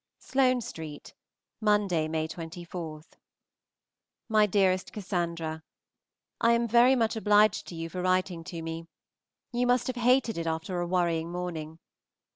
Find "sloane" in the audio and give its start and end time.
0.17-0.61